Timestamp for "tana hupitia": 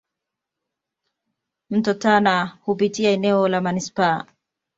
1.93-3.09